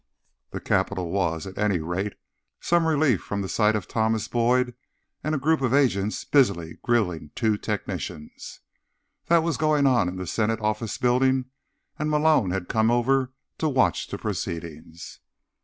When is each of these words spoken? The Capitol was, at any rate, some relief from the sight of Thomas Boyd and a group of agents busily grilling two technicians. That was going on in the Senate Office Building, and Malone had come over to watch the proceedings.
The 0.49 0.59
Capitol 0.59 1.11
was, 1.11 1.45
at 1.45 1.59
any 1.59 1.77
rate, 1.79 2.15
some 2.59 2.87
relief 2.87 3.21
from 3.21 3.43
the 3.43 3.47
sight 3.47 3.75
of 3.75 3.87
Thomas 3.87 4.27
Boyd 4.27 4.73
and 5.23 5.35
a 5.35 5.37
group 5.37 5.61
of 5.61 5.75
agents 5.75 6.25
busily 6.25 6.79
grilling 6.81 7.29
two 7.35 7.55
technicians. 7.55 8.61
That 9.27 9.43
was 9.43 9.57
going 9.57 9.85
on 9.85 10.09
in 10.09 10.15
the 10.15 10.25
Senate 10.25 10.59
Office 10.59 10.97
Building, 10.97 11.51
and 11.99 12.09
Malone 12.09 12.49
had 12.49 12.67
come 12.67 12.89
over 12.89 13.31
to 13.59 13.69
watch 13.69 14.07
the 14.07 14.17
proceedings. 14.17 15.19